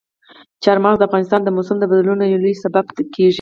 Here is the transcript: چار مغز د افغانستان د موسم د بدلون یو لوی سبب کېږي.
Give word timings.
چار 0.63 0.77
مغز 0.83 0.97
د 0.99 1.03
افغانستان 1.07 1.41
د 1.43 1.49
موسم 1.55 1.77
د 1.79 1.83
بدلون 1.91 2.19
یو 2.23 2.41
لوی 2.43 2.55
سبب 2.63 2.85
کېږي. 3.13 3.27